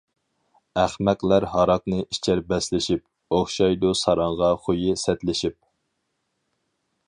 ئەخمەقلەر 0.83 1.45
ھاراقنى 1.55 1.99
ئىچەر 2.15 2.41
بەسلىشىپ، 2.53 3.35
ئوخشايدۇ 3.37 3.95
ساراڭغا 4.03 4.53
خۇيى 4.67 4.99
سەتلىشىپ. 5.05 5.61